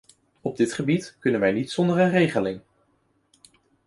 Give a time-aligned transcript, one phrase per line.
[0.41, 2.61] Op dit gebied kunnen we niet zonder een regeling.